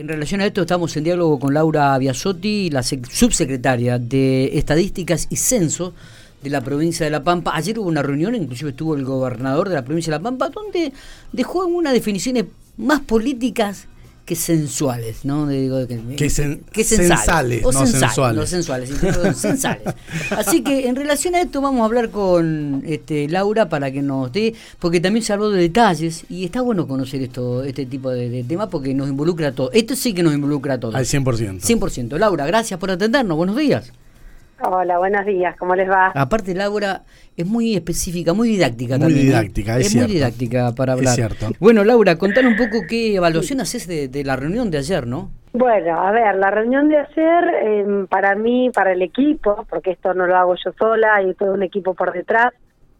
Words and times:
En 0.00 0.08
relación 0.08 0.40
a 0.40 0.46
esto 0.46 0.62
estamos 0.62 0.96
en 0.96 1.04
diálogo 1.04 1.38
con 1.38 1.52
Laura 1.52 1.98
Biasotti, 1.98 2.70
la 2.70 2.82
subsecretaria 2.82 3.98
de 3.98 4.56
Estadísticas 4.56 5.26
y 5.28 5.36
Censo 5.36 5.92
de 6.42 6.48
la 6.48 6.62
provincia 6.62 7.04
de 7.04 7.10
La 7.10 7.22
Pampa. 7.22 7.54
Ayer 7.54 7.78
hubo 7.78 7.86
una 7.86 8.02
reunión, 8.02 8.34
inclusive 8.34 8.70
estuvo 8.70 8.94
el 8.94 9.04
gobernador 9.04 9.68
de 9.68 9.74
la 9.74 9.84
provincia 9.84 10.10
de 10.10 10.16
La 10.18 10.22
Pampa, 10.22 10.48
donde 10.48 10.94
dejó 11.32 11.66
unas 11.66 11.92
definiciones 11.92 12.46
más 12.78 13.00
políticas 13.00 13.88
que 14.30 14.36
sensuales, 14.36 15.24
¿no? 15.24 15.48
Digo, 15.48 15.88
que, 15.88 15.98
que, 16.14 16.30
sensales, 16.84 17.64
o 17.64 17.72
no 17.72 17.84
sensuales. 17.84 18.38
No 18.38 18.46
sensuales, 18.46 18.88
sensales. 19.36 19.82
Así 20.30 20.62
que 20.62 20.86
en 20.86 20.94
relación 20.94 21.34
a 21.34 21.40
esto 21.40 21.60
vamos 21.60 21.80
a 21.80 21.86
hablar 21.86 22.10
con 22.10 22.80
este, 22.86 23.28
Laura 23.28 23.68
para 23.68 23.90
que 23.90 24.02
nos 24.02 24.32
dé, 24.32 24.54
porque 24.78 25.00
también 25.00 25.24
se 25.24 25.32
habló 25.32 25.50
de 25.50 25.60
detalles 25.60 26.26
y 26.28 26.44
está 26.44 26.60
bueno 26.60 26.86
conocer 26.86 27.22
esto, 27.22 27.64
este 27.64 27.86
tipo 27.86 28.08
de, 28.08 28.44
temas 28.44 28.68
porque 28.68 28.94
nos 28.94 29.08
involucra 29.08 29.48
a 29.48 29.52
todos. 29.52 29.72
Esto 29.74 29.96
sí 29.96 30.14
que 30.14 30.22
nos 30.22 30.32
involucra 30.32 30.74
a 30.74 30.78
todos. 30.78 30.94
Al 30.94 31.06
100%. 31.06 31.60
100%. 31.60 32.16
Laura, 32.16 32.46
gracias 32.46 32.78
por 32.78 32.92
atendernos. 32.92 33.36
Buenos 33.36 33.56
días. 33.56 33.90
Hola, 34.62 34.98
buenos 34.98 35.24
días, 35.24 35.56
¿cómo 35.56 35.74
les 35.74 35.88
va? 35.88 36.12
Aparte, 36.14 36.54
Laura 36.54 37.02
es 37.34 37.46
muy 37.46 37.76
específica, 37.76 38.34
muy 38.34 38.48
didáctica 38.50 38.98
muy 38.98 39.06
también. 39.06 39.18
Muy 39.20 39.26
¿eh? 39.26 39.30
didáctica, 39.30 39.78
es, 39.78 39.86
es 39.86 39.96
muy 39.96 40.06
didáctica 40.06 40.72
para 40.76 40.92
hablar. 40.92 41.08
Es 41.08 41.14
cierto. 41.14 41.46
Bueno, 41.58 41.82
Laura, 41.82 42.16
contanos 42.16 42.52
un 42.52 42.58
poco 42.58 42.84
qué 42.86 43.14
evaluación 43.16 43.60
haces 43.60 43.86
de, 43.86 44.24
la 44.24 44.36
reunión 44.36 44.70
de 44.70 44.78
ayer, 44.78 45.06
¿no? 45.06 45.30
Bueno, 45.54 45.98
a 45.98 46.10
ver, 46.12 46.36
la 46.36 46.50
reunión 46.50 46.88
de 46.88 46.98
ayer, 46.98 47.44
em, 47.62 48.06
para 48.06 48.34
mí, 48.34 48.70
para 48.74 48.92
el 48.92 49.00
equipo, 49.00 49.66
porque 49.70 49.92
esto 49.92 50.12
no 50.12 50.26
lo 50.26 50.36
hago 50.36 50.54
yo 50.62 50.72
sola, 50.78 51.14
hay 51.14 51.32
todo 51.34 51.54
un 51.54 51.62
equipo 51.62 51.94
por 51.94 52.12
detrás, 52.12 52.52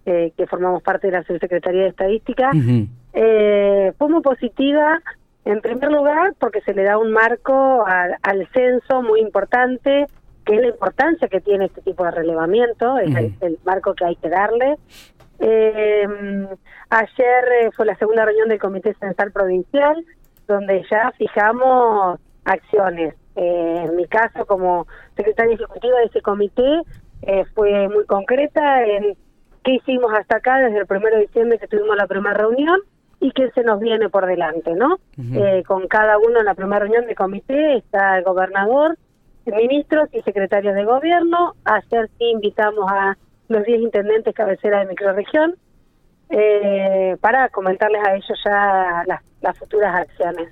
eh, 0.07 0.33
que 0.37 0.47
formamos 0.47 0.83
parte 0.83 1.09
de 1.09 1.13
la 1.13 1.25
Subsecretaría 1.25 1.83
de 1.83 1.89
Estadística, 1.89 2.51
eh, 3.13 3.93
fue 3.99 4.09
muy 4.09 4.23
positiva, 4.23 4.99
en 5.45 5.61
primer 5.61 5.93
lugar, 5.93 6.33
porque 6.39 6.63
se 6.63 6.73
le 6.73 6.85
da 6.85 6.97
un 6.97 7.13
marco 7.13 7.85
al 7.87 8.49
censo 8.55 9.03
muy 9.03 9.21
importante, 9.21 10.07
que 10.51 10.57
es 10.57 10.63
la 10.63 10.69
importancia 10.69 11.29
que 11.29 11.41
tiene 11.41 11.67
este 11.67 11.81
tipo 11.81 12.03
de 12.05 12.11
relevamiento, 12.11 12.99
es 12.99 13.15
el, 13.41 13.59
marco 13.65 13.95
que 13.95 14.05
hay 14.05 14.17
que 14.17 14.29
darle. 14.29 14.79
Eh, 15.39 16.09
ayer 16.91 17.45
eh, 17.61 17.71
fue 17.77 17.87
la 17.87 17.95
segunda 17.95 18.25
reunión 18.25 18.49
del 18.49 18.59
Comité 18.59 18.93
Censal 18.95 19.31
Provincial, 19.31 20.05
donde 20.49 20.85
ya 20.91 21.13
fijamos 21.17 22.19
acciones. 22.45 23.15
Eh, 23.37 23.85
en 23.87 23.95
mi 23.95 24.07
caso, 24.07 24.45
como 24.45 24.89
secretaria 25.17 25.55
ejecutiva 25.55 25.99
de 26.01 26.07
ese 26.07 26.21
comité, 26.21 26.83
eh, 27.23 27.45
fue 27.55 27.89
muy 27.89 28.05
concreta 28.07 28.85
en 28.85 29.17
qué 29.63 29.75
hicimos 29.75 30.13
hasta 30.19 30.39
acá 30.39 30.59
desde 30.59 30.79
el 30.79 30.87
primero 30.87 31.15
de 31.15 31.27
diciembre 31.27 31.61
que 31.61 31.69
tuvimos 31.69 31.97
la 31.97 32.09
primera 32.09 32.35
reunión 32.35 32.81
y 33.21 33.31
qué 33.31 33.53
se 33.53 33.63
nos 33.63 33.79
viene 33.79 34.09
por 34.09 34.27
delante, 34.27 34.75
¿no? 34.75 34.99
con 35.67 35.87
cada 35.87 36.19
uno 36.19 36.41
en 36.41 36.47
la 36.47 36.55
primera 36.55 36.81
reunión 36.81 37.07
del 37.07 37.15
comité 37.15 37.77
está 37.77 38.19
el 38.19 38.25
gobernador, 38.25 38.97
ministros 39.47 40.09
y 40.13 40.21
secretarios 40.23 40.75
de 40.75 40.85
gobierno. 40.85 41.55
Ayer 41.65 42.09
sí 42.19 42.25
invitamos 42.25 42.91
a 42.91 43.17
los 43.49 43.65
10 43.65 43.81
intendentes 43.81 44.35
cabecera 44.35 44.81
de 44.81 44.87
microregión 44.87 45.57
eh, 46.31 47.17
para 47.21 47.49
comentarles 47.49 48.03
a 48.07 48.15
ellos 48.15 48.39
ya 48.45 49.05
las, 49.41 49.59
futuras 49.59 49.95
acciones. 49.95 50.49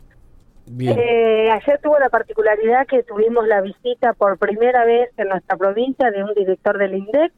Eh, 0.80 1.50
ayer 1.50 1.80
tuvo 1.82 1.98
la 1.98 2.10
particularidad 2.10 2.86
que 2.86 3.02
tuvimos 3.02 3.46
la 3.46 3.62
visita 3.62 4.12
por 4.12 4.36
primera 4.38 4.84
vez 4.84 5.10
en 5.16 5.28
nuestra 5.28 5.56
provincia 5.56 6.10
de 6.10 6.24
un 6.24 6.34
director 6.34 6.76
del 6.76 6.94
INDEC. 6.94 7.32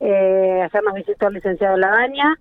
Eh, 0.00 0.62
ayer 0.62 0.82
nos 0.82 0.94
visitó 0.94 1.28
el 1.28 1.34
licenciado 1.34 1.76
Ladaña. 1.76 2.38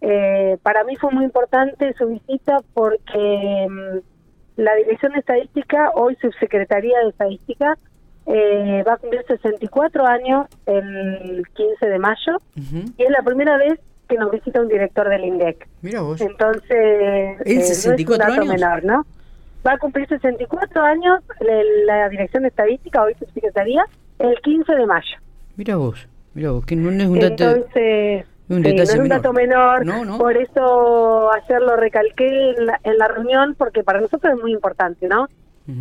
Eh, 0.00 0.58
para 0.62 0.84
mí 0.84 0.96
fue 0.96 1.10
muy 1.12 1.24
importante 1.24 1.94
su 1.94 2.06
visita 2.06 2.58
porque 2.74 3.66
mm, 3.70 3.98
la 4.56 4.74
Dirección 4.74 5.12
de 5.12 5.20
Estadística, 5.20 5.90
hoy 5.94 6.16
Subsecretaría 6.16 6.98
de 7.00 7.10
Estadística, 7.10 7.78
eh, 8.26 8.82
va 8.86 8.94
a 8.94 8.96
cumplir 8.96 9.24
64 9.26 10.06
años 10.06 10.46
el 10.66 11.46
15 11.54 11.86
de 11.86 11.98
mayo 11.98 12.38
y 12.54 13.02
es 13.02 13.10
la 13.10 13.22
primera 13.22 13.56
vez 13.56 13.78
que 14.08 14.16
nos 14.16 14.30
visita 14.30 14.60
un 14.60 14.68
director 14.68 15.08
del 15.08 15.24
INDEC. 15.24 15.68
Mira 15.82 16.00
vos. 16.00 16.20
Entonces, 16.20 16.70
eh, 16.70 17.36
no 17.44 17.60
es 17.60 17.86
un 17.86 18.18
dato 18.18 18.44
menor, 18.44 18.84
¿no? 18.84 19.06
Va 19.66 19.72
a 19.72 19.78
cumplir 19.78 20.06
64 20.08 20.82
años 20.82 21.20
la 21.86 22.08
Dirección 22.08 22.42
de 22.42 22.50
Estadística, 22.50 23.02
hoy 23.02 23.14
Subsecretaría, 23.18 23.84
el 24.18 24.36
15 24.42 24.72
de 24.74 24.86
mayo. 24.86 25.16
Mira 25.56 25.76
vos, 25.76 26.08
mira 26.34 26.52
vos, 26.52 26.64
que 26.64 26.76
no, 26.76 26.90
es 26.90 27.06
un 27.06 27.18
dato... 27.18 27.50
Entonces, 27.50 28.26
no 28.48 28.58
es 28.58 28.94
un 28.94 29.08
dato 29.08 29.32
menor, 29.32 29.84
por 30.18 30.36
eso 30.36 31.32
ayer 31.32 31.60
lo 31.60 31.74
recalqué 31.74 32.50
en 32.50 32.66
la, 32.66 32.80
en 32.84 32.96
la, 32.96 33.08
reunión, 33.08 33.56
porque 33.58 33.82
para 33.82 34.00
nosotros 34.00 34.34
es 34.34 34.40
muy 34.40 34.52
importante, 34.52 35.08
¿no? 35.08 35.26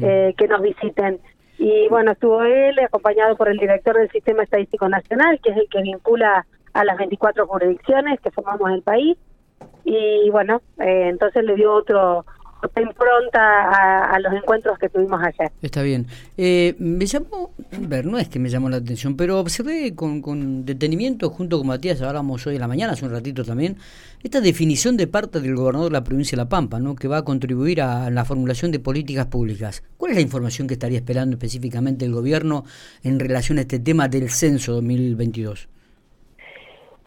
eh, 0.02 0.34
que 0.38 0.48
nos 0.48 0.62
visiten. 0.62 1.20
Y 1.58 1.88
bueno, 1.90 2.12
estuvo 2.12 2.44
él 2.44 2.78
acompañado 2.80 3.36
por 3.36 3.48
el 3.48 3.58
director 3.58 3.98
del 3.98 4.12
Sistema 4.12 4.44
Estadístico 4.44 4.90
Nacional, 4.90 5.40
que 5.42 5.52
es 5.52 5.58
el 5.58 5.70
que 5.70 5.82
vincula 5.82 6.46
a 6.74 6.84
las 6.84 6.98
24 6.98 7.48
jurisdicciones 7.48 8.20
que 8.20 8.32
formamos 8.32 8.72
el 8.72 8.82
país. 8.82 9.18
Y 9.84 10.30
bueno, 10.32 10.62
eh, 10.80 11.08
entonces 11.10 11.44
le 11.44 11.56
dio 11.56 11.74
otro 11.74 12.26
impronta 12.78 14.14
a, 14.14 14.20
los 14.20 14.34
encuentros 14.34 14.78
que 14.80 14.90
tuvimos 14.90 15.22
ayer. 15.22 15.52
Está 15.62 15.82
bien. 15.82 16.08
Eh, 16.38 16.76
me 16.80 17.06
llamó, 17.06 17.52
ver, 17.80 18.06
no 18.06 18.18
es 18.18 18.30
que 18.30 18.40
me 18.40 18.50
llamó 18.50 18.70
la 18.70 18.78
atención, 18.78 19.16
pero 19.16 19.40
observé 19.40 19.94
con, 19.96 20.22
con 20.22 20.66
detenimiento, 20.66 21.30
junto 21.30 21.58
con 21.58 21.68
Matías, 21.68 22.02
hablamos 22.02 22.46
hoy 22.48 22.56
en 22.56 22.62
la 22.62 22.68
mañana, 22.68 22.94
hace 22.94 23.06
un 23.06 23.12
ratito 23.12 23.44
también, 23.44 23.78
esta 24.24 24.42
definición 24.42 24.98
de 24.98 25.08
parte 25.08 25.40
del 25.40 25.56
gobernador 25.56 25.92
de 25.92 25.94
la 25.94 26.04
provincia 26.04 26.36
de 26.36 26.44
La 26.44 26.50
Pampa, 26.50 26.80
¿no? 26.80 26.96
que 26.96 27.08
va 27.08 27.18
a 27.18 27.24
contribuir 27.24 27.82
a 27.82 28.10
la 28.10 28.26
formulación 28.26 28.72
de 28.72 28.80
políticas 28.80 29.28
públicas. 29.28 29.84
¿Cuál 29.98 30.12
es 30.12 30.18
la 30.18 30.24
información 30.24 30.68
que 30.68 30.74
estaría 30.74 30.98
esperando 30.98 31.36
específicamente 31.36 32.06
el 32.06 32.14
gobierno 32.14 32.64
en 33.04 33.20
relación 33.20 33.60
a 33.60 33.62
este 33.62 33.80
tema 33.80 34.08
del 34.08 34.30
censo 34.30 34.74
2022? 34.74 35.70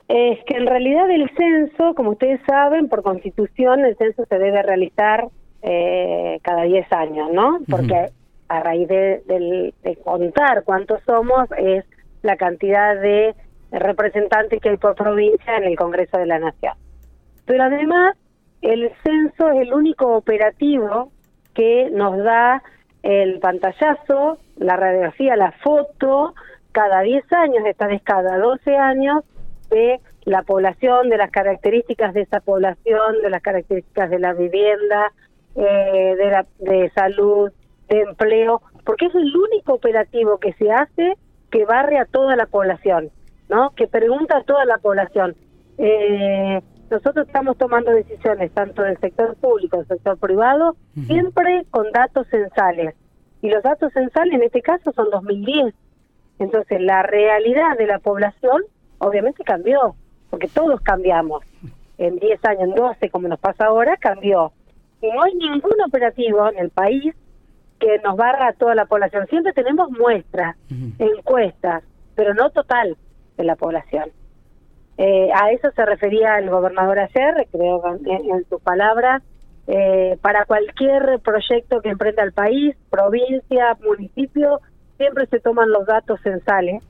Es 0.09 0.39
que 0.47 0.57
en 0.57 0.67
realidad 0.67 1.11
el 1.11 1.29
censo, 1.37 1.95
como 1.95 2.13
ustedes 2.13 2.41
saben, 2.47 2.89
por 2.89 3.03
constitución 3.03 3.85
el 3.85 3.95
censo 3.99 4.25
se 4.27 4.39
debe 4.39 4.63
realizar 4.63 5.29
eh, 5.63 6.39
cada 6.43 6.63
10 6.63 6.93
años, 6.93 7.31
¿no? 7.33 7.59
Porque 7.69 8.11
a 8.49 8.61
raíz 8.61 8.89
de, 8.89 9.73
contar 10.05 10.65
cuántos 10.65 11.03
somos 11.05 11.49
es 11.57 11.85
la 12.23 12.37
cantidad 12.37 12.97
de 13.01 13.35
representantes 13.71 14.61
que 14.61 14.71
hay 14.71 14.77
por 14.77 14.95
provincia 14.95 15.57
en 15.57 15.65
el 15.65 15.77
Congreso 15.77 16.19
de 16.19 16.27
la 16.27 16.39
Nación. 16.39 16.75
Pero 17.45 17.65
además, 17.65 18.17
el 18.63 18.91
censo 19.03 19.51
es 19.51 19.61
el 19.61 19.75
único 19.75 20.17
operativo 20.17 21.13
que 21.55 21.91
nos 21.91 22.17
da 22.19 22.63
el 23.03 23.39
pantallazo, 23.39 24.39
la 24.57 24.77
radiografía, 24.77 25.37
la 25.37 25.53
foto, 25.53 26.35
cada 26.73 27.01
10 27.01 27.33
años, 27.33 27.67
esta 27.67 27.87
vez 27.87 28.03
cada 28.03 28.39
12 28.39 28.77
años, 28.77 29.25
de 29.71 30.01
la 30.25 30.43
población, 30.43 31.09
de 31.09 31.17
las 31.17 31.31
características 31.31 32.15
de 32.15 32.23
esa 32.23 32.41
población, 32.41 33.21
de 33.23 33.31
las 33.31 33.43
características 33.43 34.11
de 34.11 34.19
la 34.19 34.33
vivienda, 34.35 35.13
eh, 35.55 36.15
de, 36.17 36.31
la, 36.31 36.47
de 36.59 36.91
salud, 36.91 37.51
de 37.89 38.01
empleo, 38.01 38.63
porque 38.85 39.07
es 39.07 39.15
el 39.15 39.35
único 39.37 39.75
operativo 39.75 40.39
que 40.39 40.53
se 40.55 40.71
hace 40.71 41.15
que 41.51 41.65
barre 41.65 41.99
a 41.99 42.05
toda 42.05 42.37
la 42.37 42.47
población, 42.47 43.11
¿no? 43.49 43.71
Que 43.71 43.87
pregunta 43.87 44.39
a 44.39 44.45
toda 44.45 44.65
la 44.65 44.79
población. 44.79 45.35
Eh, 45.79 46.61
nosotros 46.91 47.27
estamos 47.27 47.57
tomando 47.59 47.91
decisiones 47.91 48.51
tanto 48.53 48.83
del 48.83 48.99
sector 48.99 49.37
público, 49.37 49.79
del 49.79 49.87
sector 49.87 50.19
privado, 50.19 50.77
siempre 51.07 51.65
con 51.71 51.91
datos 51.93 52.27
censales. 52.29 52.95
Y 53.43 53.51
los 53.51 53.63
datos 53.63 53.93
censales 53.93 54.35
en 54.35 54.43
este 54.43 54.63
caso 54.63 54.93
son 54.93 55.11
2010. 55.11 55.75
Entonces, 56.39 56.81
la 56.81 57.03
realidad 57.03 57.77
de 57.77 57.87
la 57.87 57.99
población 57.99 58.63
obviamente 58.99 59.45
cambió, 59.45 59.97
porque 60.31 60.49
todos 60.49 60.81
cambiamos. 60.81 61.45
En 61.99 62.17
10 62.17 62.45
años, 62.45 62.63
en 62.63 62.75
12, 62.75 63.11
como 63.11 63.29
nos 63.29 63.41
pasa 63.41 63.67
ahora, 63.67 63.97
cambió 63.97 64.53
no 65.03 65.23
hay 65.23 65.35
ningún 65.35 65.81
operativo 65.87 66.49
en 66.51 66.59
el 66.59 66.71
país 66.71 67.15
que 67.79 67.99
nos 68.05 68.17
barra 68.17 68.49
a 68.49 68.53
toda 68.53 68.75
la 68.75 68.87
población. 68.87 69.27
Siempre 69.29 69.53
tenemos 69.53 69.91
muestras, 69.91 70.57
encuestas, 70.99 71.85
pero 72.15 72.35
no 72.35 72.51
total 72.51 72.97
de 73.37 73.45
la 73.45 73.57
población. 73.57 74.11
Eh, 74.97 75.31
a 75.33 75.53
eso 75.53 75.71
se 75.71 75.85
refería 75.85 76.39
el 76.39 76.51
gobernador 76.51 76.99
ayer, 76.99 77.47
creo 77.53 77.81
en, 78.05 78.45
sus 78.49 78.61
palabras, 78.61 79.23
eh, 79.69 80.19
para 80.23 80.45
cualquier 80.45 81.21
proyecto 81.21 81.81
que 81.81 81.91
emprenda 81.91 82.25
el 82.25 82.33
país, 82.33 82.75
provincia, 82.91 83.77
municipio, 83.85 84.61
siempre 84.97 85.27
se 85.27 85.39
toman 85.39 85.71
los 85.71 85.87
datos 85.87 86.21
censales, 86.23 86.83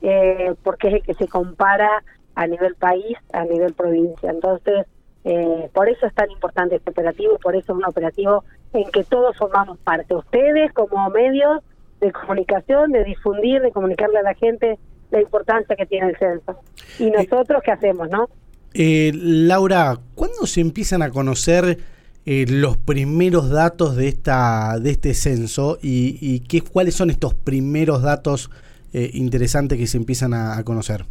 eh, 0.00 0.54
porque 0.62 0.88
es 0.88 0.94
el 0.94 1.02
que 1.02 1.14
se 1.14 1.28
compara 1.28 2.02
a 2.34 2.46
nivel 2.46 2.76
país, 2.76 3.18
a 3.34 3.44
nivel 3.44 3.74
provincia. 3.74 4.30
Entonces, 4.30 4.86
eh, 5.24 5.70
por 5.72 5.88
eso 5.88 6.06
es 6.06 6.14
tan 6.14 6.30
importante 6.30 6.76
este 6.76 6.90
operativo, 6.90 7.38
por 7.38 7.54
eso 7.54 7.72
es 7.72 7.78
un 7.78 7.84
operativo 7.84 8.44
en 8.72 8.90
que 8.90 9.04
todos 9.04 9.36
formamos 9.36 9.78
parte. 9.78 10.14
Ustedes 10.14 10.72
como 10.72 11.10
medios 11.10 11.62
de 12.00 12.12
comunicación, 12.12 12.92
de 12.92 13.04
difundir, 13.04 13.60
de 13.60 13.72
comunicarle 13.72 14.18
a 14.18 14.22
la 14.22 14.34
gente 14.34 14.78
la 15.10 15.20
importancia 15.20 15.76
que 15.76 15.86
tiene 15.86 16.10
el 16.10 16.16
censo. 16.16 16.60
Y 16.98 17.08
eh, 17.08 17.12
nosotros, 17.14 17.62
¿qué 17.64 17.72
hacemos, 17.72 18.08
no? 18.08 18.28
Eh, 18.72 19.10
Laura, 19.14 19.98
¿cuándo 20.14 20.46
se 20.46 20.60
empiezan 20.60 21.02
a 21.02 21.10
conocer 21.10 21.78
eh, 22.26 22.44
los 22.46 22.76
primeros 22.76 23.48
datos 23.48 23.96
de 23.96 24.08
esta 24.08 24.78
de 24.78 24.90
este 24.90 25.14
censo 25.14 25.78
y, 25.80 26.40
qué, 26.40 26.60
cuáles 26.60 26.94
son 26.94 27.08
estos 27.08 27.32
primeros 27.32 28.02
datos 28.02 28.50
eh, 28.92 29.10
interesantes 29.14 29.78
que 29.78 29.86
se 29.86 29.96
empiezan 29.96 30.34
a, 30.34 30.62
conocer. 30.62 31.06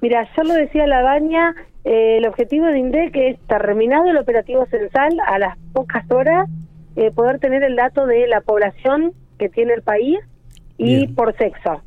Mira, 0.00 0.28
yo 0.36 0.42
lo 0.44 0.54
decía 0.54 0.86
la 0.86 1.02
baña, 1.02 1.54
el 1.84 2.26
objetivo 2.26 2.66
de 2.66 2.78
INDEC 2.78 3.16
es 3.16 3.40
terminado 3.46 4.08
el 4.08 4.18
operativo 4.18 4.66
censal 4.66 5.18
a 5.26 5.38
las 5.38 5.56
pocas 5.72 6.08
horas 6.10 6.48
poder 7.14 7.38
tener 7.38 7.62
el 7.62 7.76
dato 7.76 8.06
de 8.06 8.26
la 8.26 8.40
población 8.40 9.12
que 9.38 9.48
tiene 9.48 9.74
el 9.74 9.82
país 9.82 10.18
y 10.76 11.08
por 11.08 11.36
sexo, 11.36 11.82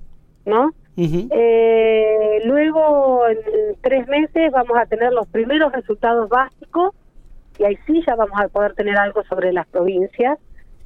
¿no? 0.46 0.72
eh, 0.98 2.42
luego, 2.46 3.28
en 3.28 3.76
tres 3.82 4.08
meses, 4.08 4.52
vamos 4.52 4.78
a 4.78 4.86
tener 4.86 5.12
los 5.12 5.28
primeros 5.28 5.72
resultados 5.72 6.30
básicos 6.30 6.94
y 7.58 7.64
ahí 7.64 7.78
sí 7.88 8.04
ya 8.06 8.16
vamos 8.16 8.40
a 8.40 8.48
poder 8.50 8.74
tener 8.74 8.98
algo 8.98 9.24
sobre 9.24 9.52
las 9.52 9.68
provincias, 9.68 10.38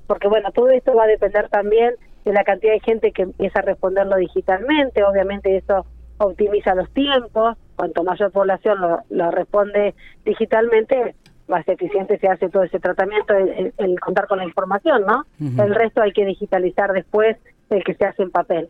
porque 0.08 0.28
bueno, 0.28 0.52
todo 0.52 0.70
esto 0.70 0.96
va 0.96 1.04
a 1.04 1.08
depender 1.08 1.50
también 1.50 1.96
de 2.24 2.34
la 2.34 2.44
cantidad 2.44 2.74
de 2.74 2.80
gente 2.80 3.12
que 3.12 3.24
empieza 3.24 3.60
a 3.60 3.64
responderlo 3.64 4.16
digitalmente, 4.16 5.04
obviamente 5.04 5.58
eso 5.58 5.86
optimiza 6.18 6.76
los 6.76 6.90
tiempos, 6.92 7.58
cuanto 7.76 8.04
mayor 8.04 8.32
población 8.32 8.80
lo, 9.10 9.32
responde 9.32 9.96
digitalmente, 10.24 11.16
más 11.48 11.68
eficiente 11.68 12.18
se 12.18 12.28
hace 12.28 12.50
todo 12.50 12.64
ese 12.64 12.80
tratamiento, 12.80 13.34
el, 13.34 14.00
contar 14.00 14.28
con 14.28 14.40
la 14.40 14.46
información, 14.46 15.04
¿no? 15.06 15.26
El 15.40 15.76
resto 15.76 16.02
hay 16.02 16.12
que 16.12 16.26
digitalizar 16.26 16.92
después 16.94 17.38
el 17.70 17.84
que 17.84 17.94
se 17.94 18.06
hace 18.06 18.24
en 18.24 18.32
papel. 18.32 18.70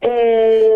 Eh, 0.00 0.70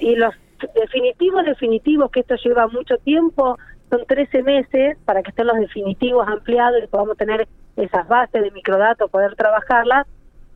y 0.00 0.16
los 0.16 0.34
definitivos, 0.74 1.44
definitivos, 1.44 2.10
que 2.10 2.20
esto 2.20 2.34
lleva 2.36 2.66
mucho 2.68 2.96
tiempo, 2.98 3.58
son 3.90 4.04
13 4.06 4.42
meses 4.42 4.96
para 5.04 5.22
que 5.22 5.30
estén 5.30 5.46
los 5.46 5.58
definitivos 5.58 6.26
ampliados 6.26 6.82
y 6.82 6.86
podamos 6.86 7.16
tener 7.16 7.46
esas 7.76 8.08
bases 8.08 8.42
de 8.42 8.50
microdatos, 8.50 9.10
poder 9.10 9.34
trabajarlas. 9.34 10.06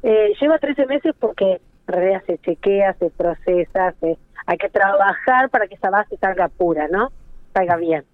Eh, 0.03 0.33
lleva 0.41 0.59
13 0.59 0.87
meses 0.87 1.15
porque 1.19 1.61
realidad 1.87 2.23
se 2.27 2.39
chequea, 2.39 2.95
se 2.95 3.11
procesa, 3.11 3.95
se, 4.01 4.19
hay 4.47 4.59
que 4.59 4.69
trabajar 4.69 5.51
para 5.51 5.67
que 5.67 5.75
esa 5.75 5.91
base 5.91 6.17
salga 6.19 6.49
pura, 6.49 6.89
¿no? 6.89 7.11
Salga 7.55 7.77
bien. 7.77 8.05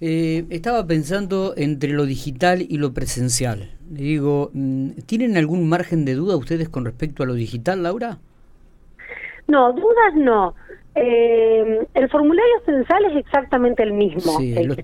Eh, 0.00 0.46
estaba 0.48 0.86
pensando 0.86 1.52
entre 1.56 1.90
lo 1.90 2.06
digital 2.06 2.62
y 2.66 2.78
lo 2.78 2.94
presencial. 2.94 3.70
digo, 3.90 4.50
mm, 4.54 4.92
¿tienen 5.06 5.36
algún 5.36 5.68
margen 5.68 6.04
de 6.04 6.14
duda 6.14 6.36
ustedes 6.36 6.68
con 6.68 6.84
respecto 6.84 7.22
a 7.22 7.26
lo 7.26 7.34
digital, 7.34 7.82
Laura? 7.82 8.18
No, 9.46 9.72
dudas 9.72 10.14
no. 10.14 10.54
Eh, 10.94 11.86
el 11.94 12.08
formulario 12.08 12.60
censal 12.64 13.04
es 13.06 13.16
exactamente 13.16 13.82
el 13.82 13.92
mismo. 13.92 14.38
Sí, 14.38 14.54
lo, 14.64 14.74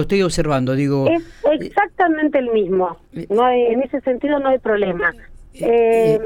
estoy, 0.00 0.22
observando, 0.22 0.74
digo. 0.74 1.06
Es 1.08 1.22
exactamente 1.60 2.38
el 2.38 2.50
mismo. 2.50 2.96
Eh, 3.12 3.26
no 3.28 3.48
en 3.48 3.82
ese 3.82 4.00
sentido 4.02 4.38
no 4.38 4.50
hay 4.50 4.58
problema. 4.58 5.12
Eh. 5.54 6.18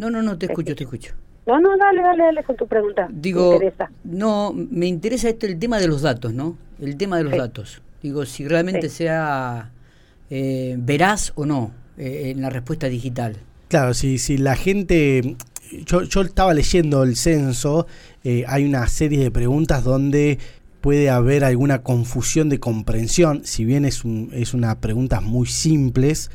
No, 0.00 0.10
no, 0.10 0.22
no, 0.22 0.38
te 0.38 0.46
escucho, 0.46 0.74
te 0.74 0.84
escucho. 0.84 1.14
No, 1.46 1.60
no, 1.60 1.76
dale, 1.76 2.02
dale, 2.02 2.24
dale 2.24 2.42
con 2.42 2.56
tu 2.56 2.66
pregunta. 2.66 3.08
Digo, 3.10 3.60
no, 4.04 4.52
me 4.52 4.86
interesa 4.86 5.28
esto 5.28 5.46
el 5.46 5.58
tema 5.58 5.78
de 5.78 5.88
los 5.88 6.02
datos, 6.02 6.32
¿no? 6.32 6.56
El 6.80 6.96
tema 6.96 7.18
de 7.18 7.24
los 7.24 7.36
datos. 7.36 7.82
Digo, 8.02 8.24
si 8.24 8.48
realmente 8.48 8.88
sea 8.88 9.70
veraz 10.30 11.32
o 11.34 11.44
no 11.46 11.72
en 11.96 12.40
la 12.40 12.50
respuesta 12.50 12.88
digital. 12.88 13.36
Claro, 13.68 13.94
si, 13.94 14.18
si 14.18 14.38
la 14.38 14.56
gente 14.56 15.36
yo, 15.86 16.02
yo 16.02 16.22
estaba 16.22 16.54
leyendo 16.54 17.02
el 17.02 17.16
censo, 17.16 17.86
eh, 18.24 18.44
hay 18.48 18.64
una 18.64 18.86
serie 18.88 19.20
de 19.20 19.30
preguntas 19.30 19.84
donde 19.84 20.38
puede 20.80 21.10
haber 21.10 21.44
alguna 21.44 21.82
confusión 21.82 22.48
de 22.48 22.58
comprensión, 22.58 23.42
si 23.44 23.64
bien 23.64 23.84
es, 23.84 24.04
un, 24.04 24.30
es 24.32 24.54
una 24.54 24.80
preguntas 24.80 25.22
muy 25.22 25.46
simples, 25.46 26.30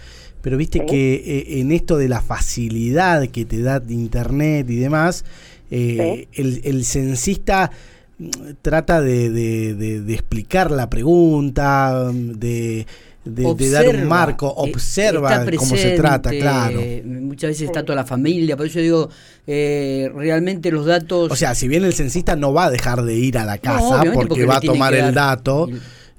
pero 0.45 0.57
viste 0.57 0.85
que 0.85 1.15
eh, 1.15 1.59
en 1.59 1.71
esto 1.71 1.97
de 1.97 2.07
la 2.07 2.21
facilidad 2.21 3.29
que 3.29 3.45
te 3.45 3.63
da 3.63 3.81
Internet 3.89 4.69
y 4.69 4.75
demás, 4.75 5.25
eh, 5.71 6.27
el, 6.33 6.61
el, 6.63 6.85
censista 6.85 7.71
mm, 8.19 8.29
trata 8.61 9.01
de, 9.01 9.31
de, 9.31 10.13
explicar 10.13 10.69
la 10.69 10.87
pregunta, 10.87 12.11
de 12.13 12.85
de, 13.25 13.69
dar 13.71 13.89
un 13.89 14.07
marco, 14.07 14.49
eh, 14.49 14.71
observa 14.71 15.43
cómo 15.57 15.75
se 15.75 15.95
trata, 15.97 16.29
claro. 16.29 16.79
Muchas 17.03 17.49
veces 17.49 17.63
está 17.63 17.83
toda 17.83 17.95
la 17.95 18.05
familia, 18.05 18.55
por 18.55 18.67
eso 18.67 18.79
digo, 18.79 19.09
eh, 19.47 20.11
realmente 20.13 20.69
los 20.71 20.85
datos... 20.85 21.31
O 21.31 21.35
sea, 21.35 21.55
si 21.55 21.67
bien 21.67 21.83
el 21.83 21.93
censista 21.93 22.35
no 22.35 22.53
va 22.53 22.65
a 22.65 22.69
dejar 22.69 23.01
de 23.01 23.15
ir 23.15 23.39
a 23.39 23.45
la 23.45 23.57
casa 23.57 24.03
porque, 24.13 24.45
va 24.45 24.57
a 24.57 24.61
tomar 24.61 24.93
el 24.93 25.11
dato, 25.13 25.67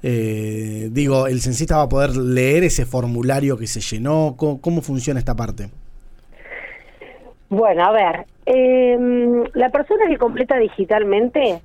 eh, 0.09 0.87
digo, 0.91 1.27
el 1.27 1.41
censista 1.41 1.77
va 1.77 1.83
a 1.83 1.89
poder 1.89 2.15
leer 2.15 2.63
ese 2.63 2.85
formulario 2.85 3.57
que 3.57 3.67
se 3.67 3.81
llenó, 3.81 4.35
¿cómo, 4.37 4.81
funciona 4.81 5.19
esta 5.19 5.35
parte? 5.35 5.69
Bueno, 7.49 7.85
a 7.85 7.91
ver, 7.91 8.25
em, 8.45 9.43
la 9.53 9.69
persona 9.69 10.07
que 10.07 10.17
completa 10.17 10.57
digitalmente, 10.57 11.61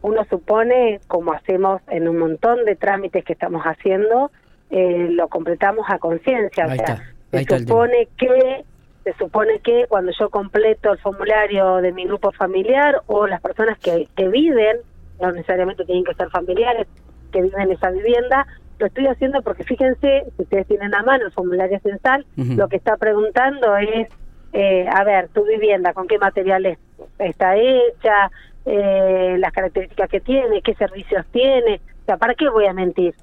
uno 0.00 0.24
supone, 0.28 0.98
como 1.06 1.32
hacemos 1.32 1.80
en 1.88 2.08
un 2.08 2.18
montón 2.18 2.64
de 2.64 2.74
trámites 2.74 3.24
que 3.24 3.32
estamos 3.32 3.62
haciendo, 3.62 4.32
eh, 4.72 5.08
lo 5.10 5.28
completamos 5.28 5.84
a 5.88 5.98
conciencia. 5.98 6.66
O 6.66 6.74
sea, 6.74 7.12
se 7.30 7.58
supone 7.58 8.08
que 8.16 8.64
se 9.04 9.12
supone 9.14 9.58
que 9.58 9.86
cuando 9.88 10.12
yo 10.18 10.30
completo 10.30 10.92
el 10.92 10.98
formulario 10.98 11.76
de 11.76 11.92
mi 11.92 12.06
grupo 12.06 12.32
familiar 12.32 13.02
o 13.06 13.26
las 13.26 13.40
personas 13.40 13.78
que, 13.78 14.08
que 14.16 14.28
viven, 14.28 14.78
no 15.20 15.30
necesariamente 15.32 15.84
tienen 15.84 16.04
que 16.04 16.14
ser 16.14 16.30
familiares, 16.30 16.86
que 17.32 17.42
viven 17.42 17.62
en 17.62 17.72
esa 17.72 17.90
vivienda, 17.90 18.46
lo 18.78 18.86
estoy 18.86 19.06
haciendo 19.06 19.42
porque 19.42 19.64
fíjense, 19.64 20.24
si 20.36 20.42
ustedes 20.42 20.66
tienen 20.66 20.94
a 20.94 21.02
mano 21.02 21.26
el 21.26 21.32
formulario 21.32 21.78
censal, 21.80 22.24
lo 22.36 22.68
que 22.68 22.76
está 22.76 22.96
preguntando 22.96 23.76
es, 23.76 24.08
eh, 24.52 24.86
a 24.88 25.04
ver, 25.04 25.28
tu 25.28 25.44
vivienda, 25.44 25.92
con 25.92 26.06
qué 26.06 26.18
materiales 26.18 26.78
está 27.18 27.56
hecha, 27.56 28.30
eh, 28.64 29.36
las 29.38 29.52
características 29.52 30.08
que 30.08 30.20
tiene, 30.20 30.62
qué 30.62 30.74
servicios 30.74 31.24
tiene, 31.32 31.80
o 32.02 32.04
sea, 32.06 32.16
¿para 32.16 32.34
qué 32.34 32.48
voy 32.48 32.66
a 32.66 32.72
mentir 32.72 33.14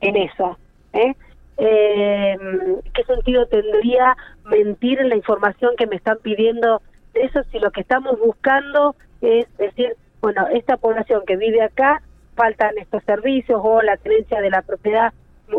en 0.00 0.16
eso? 0.16 0.58
¿eh? 0.92 1.14
Eh, 1.58 2.36
qué 2.94 3.04
sentido 3.04 3.46
tendría 3.46 4.16
mentir 4.44 5.00
en 5.00 5.08
la 5.08 5.16
información 5.16 5.72
que 5.76 5.86
me 5.86 5.96
están 5.96 6.18
pidiendo? 6.22 6.80
Eso 7.14 7.42
si 7.50 7.58
lo 7.58 7.70
que 7.70 7.80
estamos 7.80 8.18
buscando 8.18 8.94
es 9.20 9.46
decir, 9.56 9.96
bueno, 10.20 10.46
esta 10.48 10.76
población 10.76 11.22
que 11.26 11.36
vive 11.36 11.62
acá, 11.62 12.02
faltan 12.38 12.78
estos 12.78 13.02
servicios 13.02 13.60
o 13.60 13.82
la 13.82 13.96
tenencia 13.96 14.40
de 14.40 14.50
la 14.50 14.62
propiedad, 14.62 15.12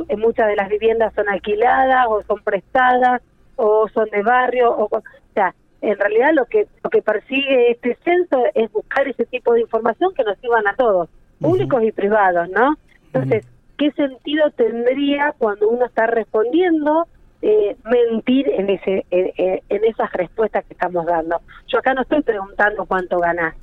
en 0.07 0.19
muchas 0.19 0.47
de 0.47 0.55
las 0.55 0.69
viviendas 0.69 1.13
son 1.13 1.27
alquiladas 1.27 2.05
o 2.07 2.23
son 2.23 2.41
prestadas 2.43 3.21
o 3.57 3.89
son 3.89 4.09
de 4.09 4.23
barrio, 4.23 4.71
o, 4.71 4.85
o 4.85 5.03
sea, 5.33 5.53
en 5.81 5.97
realidad 5.97 6.31
lo 6.33 6.45
que 6.45 6.67
lo 6.83 6.89
que 6.89 7.01
persigue 7.01 7.71
este 7.71 7.97
censo 8.03 8.43
es 8.53 8.71
buscar 8.71 9.07
ese 9.07 9.25
tipo 9.25 9.53
de 9.53 9.61
información 9.61 10.13
que 10.13 10.23
nos 10.23 10.37
sirvan 10.39 10.67
a 10.67 10.75
todos, 10.75 11.09
públicos 11.39 11.83
y 11.83 11.91
privados, 11.91 12.49
¿no? 12.49 12.77
Entonces, 13.07 13.45
¿qué 13.77 13.91
sentido 13.91 14.49
tendría 14.51 15.33
cuando 15.37 15.69
uno 15.69 15.85
está 15.85 16.07
respondiendo 16.07 17.07
eh, 17.41 17.77
mentir 17.85 18.49
en 18.49 18.69
ese 18.69 19.05
en, 19.09 19.83
esas 19.83 20.11
respuestas 20.13 20.65
que 20.65 20.73
estamos 20.73 21.05
dando? 21.05 21.41
Yo 21.67 21.79
acá 21.79 21.93
no 21.93 22.01
estoy 22.01 22.21
preguntando 22.21 22.85
cuánto 22.85 23.19
ganás, 23.19 23.55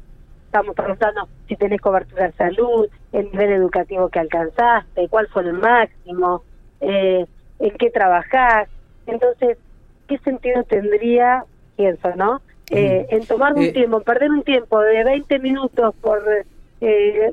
estamos 0.57 0.75
preguntando 0.75 1.29
si 1.49 1.57
tenés 1.57 1.81
cobertura 1.81 2.27
de 2.27 2.33
salud, 2.33 2.89
el 3.13 3.31
nivel 3.31 3.53
educativo 3.53 4.09
que 4.09 4.19
alcanzaste, 4.19 5.09
cuál 5.09 5.29
fue 5.29 5.43
el 5.43 5.53
máximo, 5.55 6.43
eh, 6.81 7.27
en 7.59 7.71
qué 7.79 7.91
trabajás. 7.91 8.69
Entonces, 9.07 9.59
¿qué 10.09 10.19
sentido 10.19 10.65
tendría, 10.65 11.45
pienso, 11.77 12.15
no? 12.17 12.41
Eh, 12.71 13.07
en 13.11 13.25
tomar 13.27 13.55
un 13.55 13.73
tiempo, 13.73 13.99
en 13.99 14.03
perder 14.03 14.31
un 14.31 14.43
tiempo 14.43 14.81
de 14.81 15.05
20 15.05 15.39
minutos 15.39 15.95
por, 16.01 16.23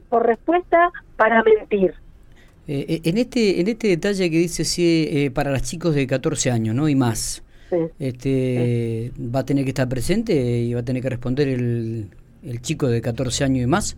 por 0.10 0.26
respuesta 0.26 0.92
para 1.16 1.42
mentir. 1.44 1.96
Eh, 2.66 2.86
eh, 2.88 3.02
en 3.04 3.18
este 3.18 3.60
en 3.60 3.68
este 3.68 3.90
detalle 3.90 4.30
que 4.30 4.38
dice 4.38 4.64
eh, 5.26 5.32
para 5.32 5.52
los 5.52 5.64
chicos 5.64 5.94
de 5.96 6.08
14 6.08 6.50
años 6.50 6.74
no 6.74 6.88
y 6.88 6.96
más 6.96 7.44
este 8.00 9.12
va 9.20 9.40
a 9.40 9.46
tener 9.46 9.66
que 9.66 9.72
estar 9.72 9.90
presente 9.90 10.34
y 10.34 10.74
va 10.74 10.80
a 10.80 10.86
tener 10.86 11.02
que 11.02 11.10
responder 11.10 11.50
el, 11.50 12.08
el 12.44 12.62
chico 12.62 12.88
de 12.88 13.02
14 13.02 13.44
años 13.44 13.64
y 13.64 13.68
más 13.68 13.98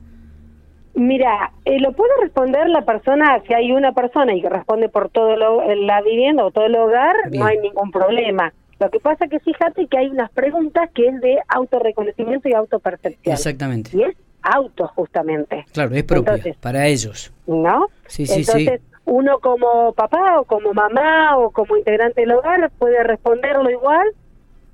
Mira, 0.96 1.52
lo 1.66 1.92
puede 1.92 2.12
responder 2.22 2.70
la 2.70 2.86
persona, 2.86 3.42
si 3.46 3.54
hay 3.54 3.74
una 3.74 3.92
persona 3.92 4.34
y 4.34 4.42
que 4.42 4.50
responde 4.50 4.88
por 4.88 5.10
todo 5.10 5.36
la 5.36 6.02
vivienda 6.02 6.46
o 6.46 6.52
todo 6.52 6.68
el 6.68 6.76
hogar, 6.76 7.14
no 7.34 7.46
hay 7.46 7.58
ningún 7.58 7.92
problema. 7.92 8.54
Lo 8.80 8.90
que 8.90 9.02
pasa 9.02 9.28
que 9.28 9.40
fíjate 9.42 9.88
que 9.88 9.98
hay 9.98 10.08
unas 10.08 10.32
preguntas 10.32 10.90
que 10.94 11.08
es 11.08 11.20
de 11.20 11.38
autorreconocimiento 11.50 12.48
y 12.48 12.54
autopercepción. 12.54 13.34
Exactamente. 13.34 13.92
Y 13.94 14.04
es 14.04 14.16
auto 14.42 14.88
justamente. 14.96 15.66
Claro, 15.74 15.96
es 15.96 16.04
propio 16.04 16.36
para 16.62 16.88
ellos. 16.88 17.34
¿No? 17.46 17.88
Sí, 18.08 18.26
sí, 18.26 18.42
Entonces, 18.42 18.82
uno 19.04 19.40
como 19.40 19.92
papá 19.94 20.40
o 20.40 20.46
como 20.46 20.74
mamá 20.74 21.38
o 21.38 21.52
como 21.52 21.76
integrante 21.76 22.22
del 22.22 22.32
hogar 22.32 22.72
puede 22.78 23.04
responderlo 23.04 23.70
igual, 23.70 24.08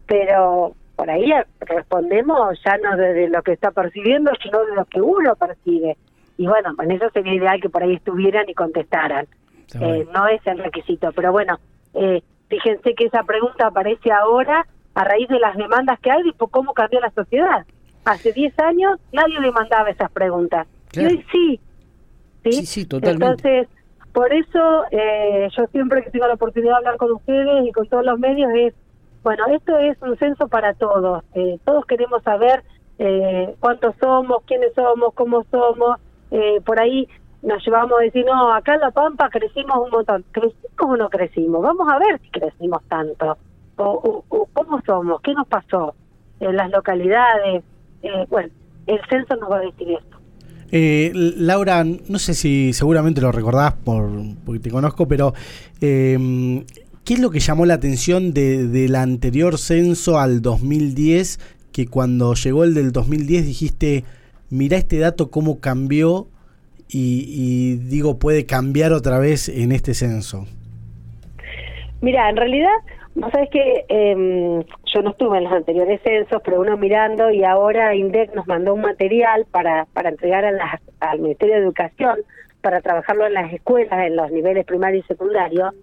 pero 0.05 0.75
por 0.95 1.10
ahí 1.10 1.31
respondemos 1.60 2.60
ya 2.63 2.77
no 2.77 2.95
desde 2.98 3.29
lo 3.29 3.41
que 3.41 3.53
está 3.53 3.71
percibiendo, 3.71 4.31
sino 4.41 4.63
de 4.65 4.75
lo 4.75 4.86
que 4.86 5.01
uno 5.01 5.36
percibe. 5.36 5.98
y 6.38 6.48
bueno, 6.48 6.74
en 6.81 6.91
eso 6.91 7.10
sería 7.13 7.33
ideal 7.33 7.62
que 7.62 7.69
por 7.69 7.83
ahí 7.83 7.95
estuvieran 7.95 8.50
y 8.50 8.53
contestaran. 8.53 9.27
Eh, 9.79 10.05
no 10.13 10.27
es 10.27 10.45
el 10.45 10.57
requisito, 10.57 11.12
pero 11.13 11.31
bueno, 11.31 11.60
eh, 11.93 12.21
fíjense 12.50 12.93
que 12.93 13.05
esa 13.05 13.24
pregunta 13.24 13.67
aparece 13.67 14.12
ahora 14.12 14.65
a 14.93 15.03
raíz 15.03 15.27
de 15.29 15.39
las 15.39 15.55
demandas 15.55 16.00
que 16.00 16.12
hay 16.12 16.21
y 16.25 16.33
por 16.33 16.50
cómo 16.50 16.74
cambió 16.74 17.00
la 17.00 17.12
sociedad. 17.12 17.65
Hace 18.03 18.33
10 18.33 18.60
años 18.60 19.00
nadie 19.13 19.39
demandaba 19.39 19.89
esas 19.89 20.12
preguntas. 20.12 20.67
Y 20.93 21.05
hoy 21.05 21.25
sí. 21.31 21.60
¿sí? 22.43 22.65
Sí, 22.65 22.86
totalmente. 22.86 23.25
Entonces, 23.25 23.67
por 24.12 24.33
eso 24.33 24.83
eh, 24.91 25.48
yo 25.55 25.65
siempre 25.67 26.03
que 26.03 26.12
tengo 26.12 26.27
la 26.27 26.33
oportunidad 26.33 26.71
de 26.71 26.77
hablar 26.77 26.98
con 26.98 27.12
ustedes 27.12 27.65
y 27.65 27.71
con 27.71 27.88
todos 27.88 28.05
los 28.05 28.19
medios 28.19 28.51
es, 28.53 28.74
bueno, 29.23 29.45
esto 29.47 29.77
es 29.77 30.01
un 30.01 30.17
censo 30.17 30.47
para 30.47 30.73
todos. 30.73 31.23
Eh, 31.35 31.59
todos 31.65 31.85
queremos 31.85 32.23
saber 32.23 32.63
eh, 32.99 33.55
cuántos 33.59 33.95
somos, 33.99 34.43
quiénes 34.45 34.73
somos, 34.73 35.13
cómo 35.13 35.43
somos. 35.51 35.99
por 36.65 36.79
ahí 36.79 37.07
nos 37.41 37.63
llevamos 37.65 37.99
a 37.99 38.03
decir, 38.03 38.25
no, 38.25 38.53
acá 38.53 38.75
en 38.75 38.81
La 38.81 38.91
Pampa 38.91 39.29
crecimos 39.29 39.77
un 39.83 39.91
montón. 39.91 40.25
¿Crecimos 40.31 40.63
o 40.77 40.97
no 40.97 41.09
crecimos? 41.09 41.61
Vamos 41.61 41.87
a 41.91 41.99
ver 41.99 42.19
si 42.21 42.29
crecimos 42.29 42.81
tanto. 42.87 43.37
O, 43.77 44.23
cómo 44.53 44.81
somos, 44.85 45.21
qué 45.21 45.33
nos 45.33 45.47
pasó 45.47 45.95
en 46.39 46.55
las 46.55 46.69
localidades. 46.69 47.63
bueno, 48.29 48.49
el 48.87 48.99
censo 49.09 49.35
nos 49.37 49.51
va 49.51 49.57
a 49.57 49.61
decir 49.61 49.91
esto. 49.91 50.17
Eh, 50.71 51.11
Laura, 51.13 51.83
no 51.83 52.17
sé 52.17 52.33
si 52.33 52.71
seguramente 52.71 53.19
lo 53.19 53.31
recordás 53.31 53.73
por, 53.73 54.09
porque 54.45 54.59
te 54.61 54.71
conozco, 54.71 55.05
pero 55.05 55.33
eh, 55.81 56.63
¿qué 57.05 57.15
es 57.15 57.20
lo 57.20 57.29
que 57.31 57.39
llamó 57.39 57.65
la 57.65 57.75
atención 57.75 58.34
de, 58.34 58.67
del 58.67 58.96
anterior 58.96 59.58
censo 59.58 60.20
al 60.20 60.41
2010? 60.41 61.39
Que 61.72 61.88
cuando 61.88 62.34
llegó 62.34 62.63
el 62.63 62.74
del 62.74 62.91
2010 62.91 63.46
dijiste, 63.46 64.03
mira 64.50 64.77
este 64.77 65.00
dato 65.00 65.31
cómo 65.31 65.60
cambió 65.60 66.27
y, 66.89 67.25
y 67.27 67.75
digo, 67.75 68.20
puede 68.20 68.46
cambiar 68.46 68.93
otra 68.93 69.20
vez 69.20 69.48
en 69.50 69.72
este 69.72 69.93
censo. 69.93 70.46
Mira, 72.01 72.29
en 72.29 72.38
realidad 72.38 72.72
Vos 73.13 73.29
sabés 73.31 73.50
que 73.50 73.86
eh, 73.89 74.65
yo 74.86 75.01
no 75.01 75.10
estuve 75.10 75.38
en 75.38 75.43
los 75.43 75.53
anteriores 75.53 76.01
censos, 76.01 76.41
pero 76.46 76.62
uno 76.62 76.77
mirando 76.77 77.29
y 77.29 77.43
ahora 77.43 77.93
INDEC 77.93 78.34
nos 78.34 78.48
mandó 78.48 78.74
un 78.74 78.81
material 78.81 79.46
para, 79.51 79.86
para 79.93 80.10
entregar 80.10 80.46
a 80.46 80.79
al 81.01 81.20
Ministerio 81.20 81.55
de 81.55 81.62
Educación 81.62 82.20
para 82.62 82.79
trabajarlo 82.79 83.25
en 83.25 83.34
las 83.34 83.51
escuelas, 83.51 84.05
en 84.05 84.15
los 84.15 84.31
niveles 84.31 84.65
primario 84.65 85.00
y 85.00 85.03
secundario. 85.03 85.74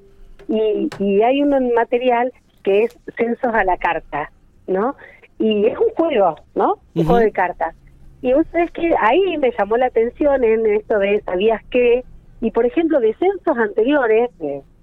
Y, 0.48 0.88
y 0.98 1.22
hay 1.22 1.42
un 1.42 1.74
material 1.74 2.32
que 2.62 2.84
es 2.84 2.98
censos 3.16 3.54
a 3.54 3.64
la 3.64 3.76
carta, 3.76 4.30
¿no? 4.66 4.96
Y 5.38 5.66
es 5.66 5.78
un 5.78 5.90
juego, 5.90 6.36
¿no? 6.54 6.78
Un 6.94 7.04
juego 7.04 7.20
de 7.20 7.32
cartas. 7.32 7.74
Y 8.22 8.32
vos 8.32 8.46
sabés 8.50 8.70
que 8.72 8.92
ahí 9.00 9.36
me 9.38 9.52
llamó 9.56 9.76
la 9.76 9.86
atención 9.86 10.42
en 10.42 10.66
esto 10.66 10.98
de 10.98 11.20
¿sabías 11.22 11.62
qué? 11.70 12.04
Y 12.40 12.50
por 12.50 12.66
ejemplo, 12.66 12.98
de 13.00 13.14
censos 13.14 13.56
anteriores, 13.56 14.30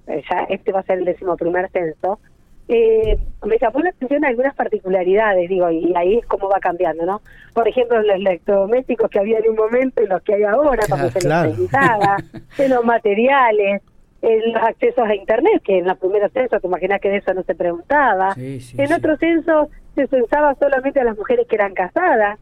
ya 0.07 0.45
este 0.49 0.71
va 0.71 0.79
a 0.79 0.83
ser 0.83 0.99
el 0.99 1.05
décimo 1.05 1.35
primer 1.35 1.69
censo, 1.71 2.19
eh, 2.67 3.19
me 3.45 3.59
llamó 3.59 3.79
la 3.79 3.89
atención 3.91 4.25
algunas 4.25 4.55
particularidades, 4.55 5.47
digo, 5.49 5.69
y 5.69 5.93
ahí 5.95 6.17
es 6.17 6.25
cómo 6.25 6.49
va 6.49 6.59
cambiando, 6.59 7.05
¿no? 7.05 7.21
Por 7.53 7.67
ejemplo, 7.67 8.01
los 8.01 8.15
electrodomésticos 8.15 9.09
que 9.09 9.19
había 9.19 9.37
en 9.37 9.49
un 9.49 9.55
momento 9.55 10.01
y 10.01 10.07
los 10.07 10.21
que 10.23 10.33
hay 10.33 10.43
ahora, 10.43 10.83
cuando 10.89 11.11
se 11.11 11.19
preguntaba, 11.19 12.17
en 12.57 12.71
los 12.71 12.83
materiales, 12.83 13.83
en 14.25 14.53
los 14.53 14.63
accesos 14.63 15.07
a 15.07 15.15
Internet, 15.15 15.61
que 15.63 15.77
en 15.77 15.87
la 15.87 15.95
primera 15.95 16.29
censo, 16.29 16.59
te 16.59 16.67
imaginas 16.67 16.99
que 16.99 17.09
de 17.09 17.17
eso 17.17 17.33
no 17.33 17.43
se 17.43 17.53
preguntaba. 17.53 18.33
en 18.35 18.93
otro 18.93 19.17
censo 19.17 19.69
se 19.93 20.07
censaba 20.07 20.55
solamente 20.55 20.99
a 20.99 21.03
las 21.03 21.17
mujeres 21.17 21.47
que 21.47 21.55
eran 21.55 21.73
casadas. 21.73 22.39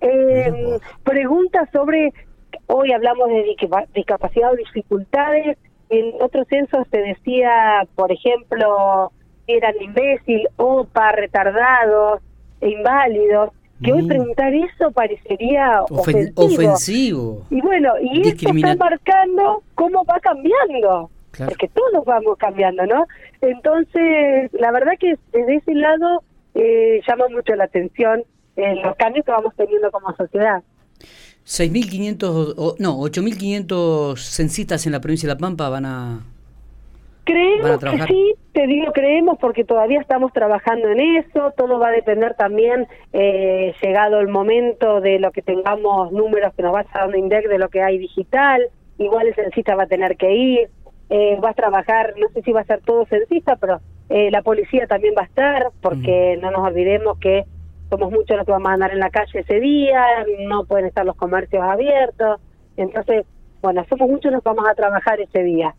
Eh, 0.00 0.78
preguntas 1.04 1.68
sobre, 1.72 2.12
hoy 2.66 2.92
hablamos 2.92 3.28
de 3.28 3.56
discapacidad 3.94 4.52
o 4.52 4.56
dificultades 4.56 5.56
en 5.90 6.14
otros 6.20 6.46
censos 6.48 6.86
se 6.90 6.98
decía, 6.98 7.86
por 7.94 8.10
ejemplo, 8.10 9.12
eran 9.46 9.74
imbécil, 9.80 10.48
opa, 10.56 11.12
retardados, 11.12 12.20
inválidos, 12.60 13.50
que 13.82 13.92
hoy 13.92 14.02
mm. 14.02 14.08
preguntar 14.08 14.54
eso 14.54 14.90
parecería 14.92 15.82
ofensivo. 16.36 17.44
Y 17.50 17.60
bueno, 17.60 17.92
y 18.00 18.28
esto 18.28 18.50
está 18.50 18.76
marcando 18.76 19.62
cómo 19.74 20.04
va 20.04 20.20
cambiando. 20.20 21.10
Porque 21.36 21.68
todos 21.68 22.04
vamos 22.04 22.38
cambiando, 22.38 22.86
¿no? 22.86 23.06
Entonces, 23.40 24.52
la 24.52 24.70
verdad 24.70 24.92
que 25.00 25.18
desde 25.32 25.56
ese 25.56 25.74
lado 25.74 26.22
eh, 26.54 27.00
llama 27.08 27.24
mucho 27.28 27.56
la 27.56 27.64
atención 27.64 28.22
eh, 28.56 28.76
los 28.84 28.94
cambios 28.96 29.26
que 29.26 29.32
vamos 29.32 29.52
teniendo 29.56 29.90
como 29.90 30.14
sociedad. 30.14 30.62
6.500, 31.44 32.76
no, 32.78 32.98
8.500 33.00 34.16
censistas 34.16 34.86
en 34.86 34.92
la 34.92 35.00
provincia 35.00 35.28
de 35.28 35.34
La 35.34 35.38
Pampa 35.38 35.68
van 35.68 35.86
a... 35.86 36.24
Creemos 37.24 37.78
que 37.78 38.06
sí, 38.06 38.34
te 38.54 38.68
digo 38.68 38.92
creemos 38.92 39.36
porque 39.38 39.64
todavía 39.64 40.00
estamos 40.00 40.32
trabajando 40.32 40.88
en 40.88 41.00
eso, 41.00 41.52
todo 41.56 41.80
va 41.80 41.88
a 41.88 41.92
depender 41.92 42.34
también, 42.34 42.86
eh, 43.12 43.74
llegado 43.82 44.20
el 44.20 44.28
momento 44.28 45.00
de 45.00 45.18
lo 45.18 45.32
que 45.32 45.42
tengamos 45.42 46.12
números 46.12 46.54
que 46.54 46.62
nos 46.62 46.72
vaya 46.72 46.88
dando 46.94 47.16
INDEC 47.16 47.48
de 47.48 47.58
lo 47.58 47.68
que 47.68 47.82
hay 47.82 47.98
digital, 47.98 48.62
igual 48.98 49.26
el 49.26 49.34
censista 49.34 49.74
va 49.74 49.82
a 49.82 49.88
tener 49.88 50.16
que 50.16 50.32
ir, 50.32 50.70
eh, 51.10 51.36
va 51.44 51.50
a 51.50 51.54
trabajar, 51.54 52.14
no 52.16 52.28
sé 52.28 52.42
si 52.42 52.52
va 52.52 52.60
a 52.60 52.64
ser 52.64 52.80
todo 52.82 53.04
censista, 53.06 53.56
pero 53.56 53.80
eh, 54.08 54.30
la 54.30 54.42
policía 54.42 54.86
también 54.86 55.14
va 55.18 55.22
a 55.22 55.26
estar, 55.26 55.70
porque 55.80 56.38
no 56.40 56.52
nos 56.52 56.60
olvidemos 56.60 57.18
que 57.18 57.44
somos 57.90 58.12
muchos 58.12 58.36
los 58.36 58.46
que 58.46 58.52
vamos 58.52 58.70
a 58.70 58.74
andar 58.74 58.92
en 58.92 59.00
la 59.00 59.10
calle 59.10 59.40
ese 59.40 59.58
día, 59.58 60.04
no 60.46 60.64
pueden 60.64 60.86
estar 60.86 61.04
los 61.04 61.16
comercios 61.16 61.60
abiertos, 61.60 62.40
entonces, 62.76 63.26
bueno, 63.62 63.84
somos 63.88 64.08
muchos 64.08 64.30
los 64.30 64.44
que 64.44 64.48
vamos 64.48 64.68
a 64.68 64.76
trabajar 64.76 65.20
ese 65.20 65.42
día, 65.42 65.74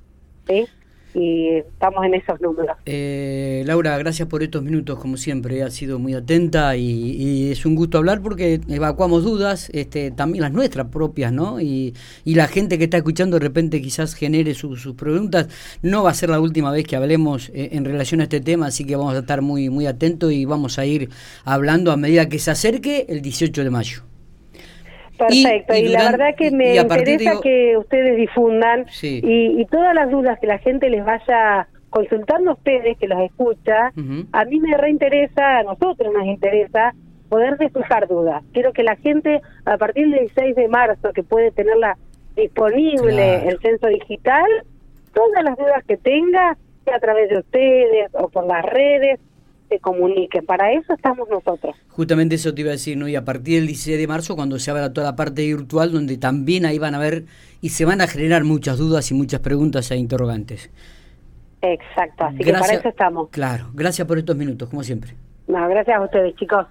¿sí? 0.46 0.68
Y 1.16 1.48
estamos 1.58 2.06
en 2.06 2.16
esos 2.16 2.40
números. 2.42 2.78
Eh, 2.86 3.64
Laura, 3.66 3.98
gracias 3.98 4.28
por 4.28 4.44
estos 4.44 4.62
minutos, 4.62 5.00
como 5.00 5.16
siempre, 5.18 5.64
ha 5.64 5.72
sido 5.72 5.98
muy 5.98 6.14
atenta 6.14 6.76
y, 6.76 7.52
es 7.52 7.66
un 7.66 7.76
gusto 7.76 7.98
hablar 7.98 8.22
porque 8.22 8.60
evacuamos 8.68 9.24
dudas, 9.24 9.70
este, 9.74 10.12
también 10.12 10.42
las 10.42 10.52
nuestras 10.52 10.88
propias, 10.88 11.32
¿no? 11.32 11.62
Y, 11.62 11.94
y 12.24 12.36
la 12.36 12.48
gente 12.48 12.78
que 12.78 12.84
está 12.86 12.98
escuchando 12.98 13.40
de 13.40 13.46
repente 13.46 13.82
quizás 13.82 14.14
genere 14.14 14.54
sus 14.54 14.94
preguntas. 14.94 15.48
No 15.82 16.04
va 16.04 16.12
a 16.12 16.14
ser 16.14 16.30
la 16.30 16.40
última 16.40 16.72
vez 16.72 16.86
que 16.86 16.96
hablemos 16.96 17.50
eh, 17.50 17.70
en 17.72 17.86
relación 17.86 18.20
a 18.20 18.24
este 18.24 18.42
tema, 18.42 18.68
así 18.68 18.86
que 18.86 18.96
vamos 18.96 19.16
a 19.16 19.20
estar 19.20 19.42
muy, 19.42 19.70
muy 19.70 19.88
atentos 19.88 20.32
y 20.32 20.46
vamos 20.46 20.78
a 20.80 20.86
ir 20.86 21.10
hablando 21.46 21.92
a 21.92 21.98
medida 21.98 22.28
que 22.28 22.40
se 22.40 22.52
acerque 22.52 23.06
el 23.10 23.22
18 23.22 23.64
de 23.64 23.70
mayo. 23.70 24.15
Perfecto, 25.18 25.76
y, 25.76 25.88
la 25.88 26.12
verdad 26.12 26.36
que 26.36 26.52
me 26.52 26.76
interesa 26.76 27.40
que 27.42 27.78
ustedes 27.78 28.18
difundan 28.18 28.86
y, 29.02 29.66
todas 29.66 29.94
las 29.96 30.10
dudas 30.12 30.40
que 30.40 30.48
la 30.48 30.58
gente 30.60 30.90
les 30.90 31.04
vaya 31.04 31.68
consultando 31.90 32.52
a 32.52 32.54
ustedes, 32.56 32.98
que 32.98 33.08
los 33.08 33.20
escucha, 33.22 33.94
a 34.32 34.46
mí 34.46 34.60
me 34.60 34.76
reinteresa, 34.78 35.60
a 35.60 35.64
nosotros 35.64 36.14
nos 36.14 36.26
interesa 36.26 36.94
poder 37.30 37.58
despejar 37.58 38.08
dudas. 38.08 38.44
Quiero 38.54 38.74
que 38.74 38.84
la 38.84 38.96
gente, 38.98 39.42
a 39.66 39.78
partir 39.78 40.10
del 40.10 40.20
16 40.20 40.56
de 40.56 40.68
marzo, 40.68 41.14
que 41.14 41.24
puede 41.24 41.52
tenerla 41.52 41.98
disponible 42.36 43.48
el 43.48 43.60
censo 43.60 43.88
digital, 43.88 44.46
todas 45.14 45.44
las 45.44 45.58
dudas 45.58 45.84
que 45.88 45.98
tenga, 45.98 46.58
sea 46.84 46.98
a 46.98 47.00
través 47.00 47.30
de 47.30 47.40
ustedes 47.40 48.10
o 48.14 48.30
por 48.30 48.46
las 48.46 48.64
redes, 48.66 49.20
se 49.70 49.80
comuniquen. 49.80 50.46
Para 50.46 50.72
eso 50.74 50.94
estamos 50.94 51.28
nosotros. 51.30 51.76
Justamente 51.90 52.36
eso 52.36 52.54
te 52.54 52.62
iba 52.62 52.70
a 52.70 52.74
decir, 52.74 52.98
¿no? 52.98 53.08
Y 53.08 53.16
a 53.16 53.26
partir 53.26 53.60
del 53.60 53.68
16 53.68 53.98
de 53.98 54.08
marzo, 54.08 54.36
cuando 54.36 54.60
se 54.60 54.72
abra 54.72 54.94
toda 54.94 55.08
la 55.12 55.16
parte 55.16 55.46
virtual, 55.46 55.92
donde 55.92 56.18
también 56.18 56.66
ahí 56.66 56.80
van 56.80 56.96
a 56.96 57.00
ver 57.00 57.26
y 57.62 57.70
se 57.70 57.86
van 57.86 58.02
a 58.02 58.08
generar 58.08 58.44
muchas 58.44 58.78
dudas 58.78 59.10
y 59.12 59.14
muchas 59.14 59.40
preguntas 59.40 59.90
e 59.92 59.98
interrogantes. 59.98 60.70
Exacto, 61.62 62.26
así 62.26 62.38
que 62.38 62.52
para 62.52 62.74
eso 62.74 62.90
estamos. 62.90 63.30
Claro, 63.30 63.70
gracias 63.74 64.08
por 64.08 64.18
estos 64.18 64.36
minutos, 64.36 64.70
como 64.70 64.84
siempre. 64.84 65.14
No, 65.48 65.68
gracias 65.68 65.98
a 65.98 66.02
ustedes, 66.02 66.36
chicos. 66.36 66.66